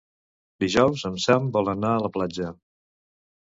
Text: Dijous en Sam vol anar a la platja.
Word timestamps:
Dijous 0.63 1.03
en 1.09 1.19
Sam 1.27 1.51
vol 1.59 1.71
anar 1.75 1.93
a 1.99 2.01
la 2.07 2.13
platja. 2.19 2.51